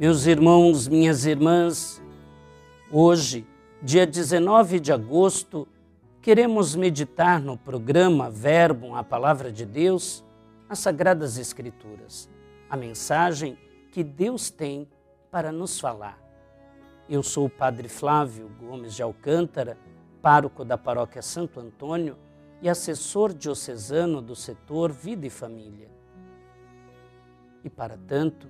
[0.00, 2.02] Meus irmãos, minhas irmãs,
[2.90, 3.46] hoje,
[3.82, 5.68] dia 19 de agosto,
[6.22, 10.24] queremos meditar no programa Verbo, a Palavra de Deus,
[10.70, 12.30] as Sagradas Escrituras,
[12.70, 13.58] a mensagem
[13.92, 14.88] que Deus tem
[15.30, 16.18] para nos falar.
[17.06, 19.76] Eu sou o Padre Flávio Gomes de Alcântara,
[20.22, 22.16] pároco da Paróquia Santo Antônio
[22.62, 25.90] e assessor diocesano do setor Vida e Família.
[27.62, 28.48] E para tanto,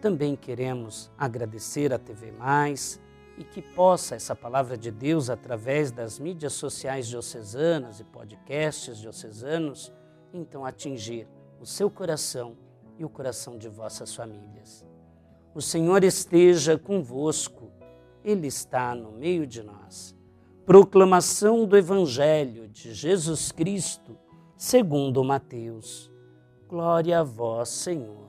[0.00, 3.00] também queremos agradecer à TV Mais
[3.36, 9.92] e que possa essa palavra de Deus, através das mídias sociais diocesanas e podcasts diocesanos,
[10.32, 11.28] então atingir
[11.60, 12.56] o seu coração
[12.98, 14.84] e o coração de vossas famílias.
[15.54, 17.70] O Senhor esteja convosco,
[18.24, 20.16] Ele está no meio de nós.
[20.66, 24.16] Proclamação do Evangelho de Jesus Cristo,
[24.56, 26.10] segundo Mateus.
[26.68, 28.28] Glória a vós, Senhor.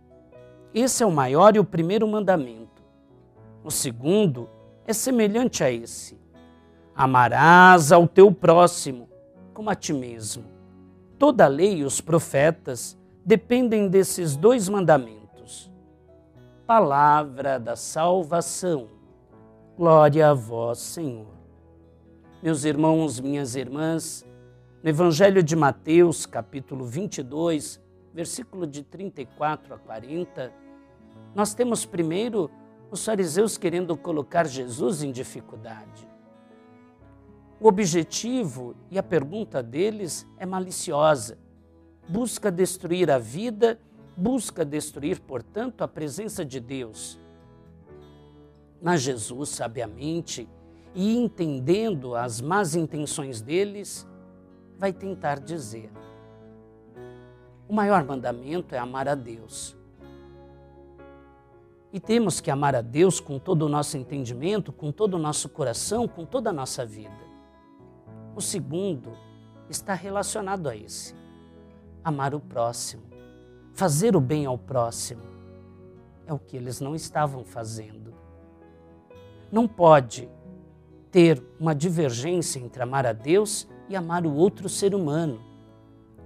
[0.73, 2.81] esse é o maior e o primeiro mandamento.
[3.63, 4.49] O segundo
[4.87, 6.19] é semelhante a esse:
[6.95, 9.09] Amarás ao teu próximo
[9.53, 10.45] como a ti mesmo.
[11.19, 15.71] Toda a lei e os profetas dependem desses dois mandamentos.
[16.65, 18.87] Palavra da salvação.
[19.77, 21.27] Glória a vós, Senhor.
[22.41, 24.25] Meus irmãos, minhas irmãs,
[24.81, 27.79] no Evangelho de Mateus, capítulo 22,
[28.13, 30.51] versículo de 34 a 40,
[31.33, 32.49] nós temos primeiro
[32.89, 36.07] os fariseus querendo colocar Jesus em dificuldade.
[37.59, 41.37] O objetivo e a pergunta deles é maliciosa.
[42.09, 43.79] Busca destruir a vida,
[44.17, 47.19] busca destruir, portanto, a presença de Deus.
[48.81, 50.49] Mas Jesus, sabiamente
[50.93, 54.07] e entendendo as más intenções deles,
[54.77, 55.91] vai tentar dizer:
[57.71, 59.77] o maior mandamento é amar a Deus
[61.93, 65.47] e temos que amar a Deus com todo o nosso entendimento, com todo o nosso
[65.47, 67.15] coração, com toda a nossa vida.
[68.35, 69.17] O segundo
[69.69, 71.15] está relacionado a esse:
[72.03, 73.03] amar o próximo,
[73.73, 75.23] fazer o bem ao próximo.
[76.25, 78.13] É o que eles não estavam fazendo.
[79.49, 80.29] Não pode
[81.09, 85.50] ter uma divergência entre amar a Deus e amar o outro ser humano.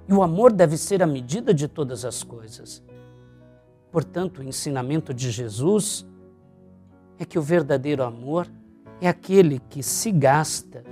[0.07, 2.83] E o amor deve ser a medida de todas as coisas.
[3.91, 6.05] Portanto, o ensinamento de Jesus
[7.17, 8.47] é que o verdadeiro amor
[9.01, 10.83] é aquele que se gasta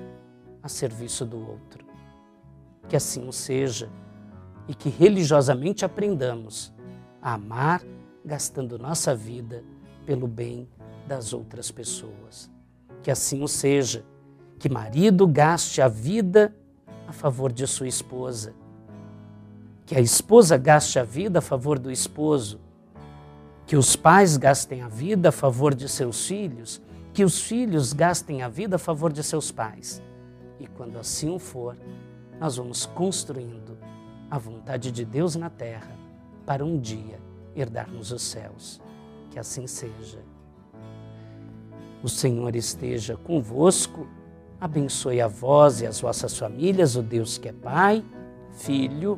[0.61, 1.85] a serviço do outro.
[2.87, 3.89] Que assim seja
[4.67, 6.73] e que religiosamente aprendamos
[7.21, 7.83] a amar
[8.23, 9.63] gastando nossa vida
[10.05, 10.67] pelo bem
[11.07, 12.49] das outras pessoas.
[13.01, 14.05] Que assim seja,
[14.57, 16.55] que marido gaste a vida
[17.05, 18.53] a favor de sua esposa,
[19.85, 22.59] que a esposa gaste a vida a favor do esposo
[23.65, 26.81] que os pais gastem a vida a favor de seus filhos,
[27.13, 30.01] que os filhos gastem a vida a favor de seus pais.
[30.59, 31.77] E quando assim for,
[32.39, 33.77] nós vamos construindo
[34.29, 35.95] a vontade de Deus na terra
[36.45, 37.19] para um dia
[37.55, 38.81] herdarmos os céus.
[39.31, 40.19] Que assim seja.
[42.01, 44.07] O Senhor esteja convosco,
[44.59, 48.03] abençoe a vós e as vossas famílias, o Deus que é Pai,
[48.51, 49.17] Filho